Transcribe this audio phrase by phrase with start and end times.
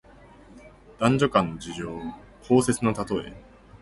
[0.99, 3.35] 男女間の情事、交接のたとえ。